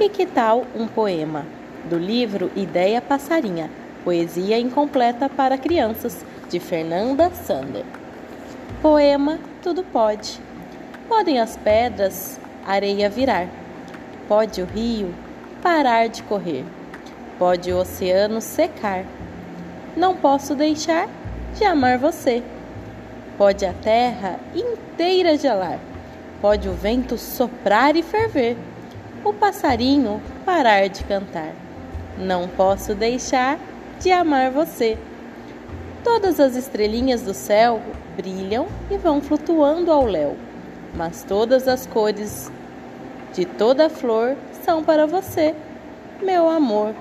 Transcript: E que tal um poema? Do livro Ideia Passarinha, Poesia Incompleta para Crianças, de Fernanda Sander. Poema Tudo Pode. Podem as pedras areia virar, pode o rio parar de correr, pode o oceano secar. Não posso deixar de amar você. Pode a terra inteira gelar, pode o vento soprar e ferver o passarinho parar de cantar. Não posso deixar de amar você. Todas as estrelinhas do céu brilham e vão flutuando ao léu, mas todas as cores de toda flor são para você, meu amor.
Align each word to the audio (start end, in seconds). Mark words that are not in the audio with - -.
E 0.00 0.08
que 0.08 0.24
tal 0.24 0.64
um 0.74 0.86
poema? 0.86 1.44
Do 1.84 1.98
livro 1.98 2.50
Ideia 2.56 3.02
Passarinha, 3.02 3.70
Poesia 4.02 4.58
Incompleta 4.58 5.28
para 5.28 5.58
Crianças, 5.58 6.24
de 6.48 6.58
Fernanda 6.58 7.28
Sander. 7.28 7.84
Poema 8.80 9.38
Tudo 9.62 9.84
Pode. 9.84 10.40
Podem 11.06 11.38
as 11.38 11.54
pedras 11.58 12.40
areia 12.66 13.10
virar, 13.10 13.46
pode 14.26 14.62
o 14.62 14.64
rio 14.64 15.14
parar 15.62 16.08
de 16.08 16.22
correr, 16.22 16.64
pode 17.38 17.70
o 17.70 17.76
oceano 17.76 18.40
secar. 18.40 19.04
Não 19.94 20.16
posso 20.16 20.54
deixar 20.54 21.10
de 21.54 21.62
amar 21.62 21.98
você. 21.98 22.42
Pode 23.36 23.66
a 23.66 23.74
terra 23.74 24.40
inteira 24.54 25.36
gelar, 25.36 25.78
pode 26.40 26.70
o 26.70 26.72
vento 26.72 27.18
soprar 27.18 27.94
e 27.96 28.02
ferver 28.02 28.56
o 29.24 29.32
passarinho 29.32 30.20
parar 30.44 30.88
de 30.88 31.04
cantar. 31.04 31.52
Não 32.18 32.48
posso 32.48 32.94
deixar 32.94 33.58
de 33.98 34.10
amar 34.10 34.50
você. 34.50 34.98
Todas 36.02 36.40
as 36.40 36.56
estrelinhas 36.56 37.22
do 37.22 37.34
céu 37.34 37.80
brilham 38.16 38.66
e 38.90 38.96
vão 38.96 39.20
flutuando 39.20 39.92
ao 39.92 40.06
léu, 40.06 40.36
mas 40.94 41.22
todas 41.22 41.68
as 41.68 41.86
cores 41.86 42.50
de 43.34 43.44
toda 43.44 43.90
flor 43.90 44.36
são 44.64 44.82
para 44.82 45.06
você, 45.06 45.54
meu 46.22 46.48
amor. 46.48 46.94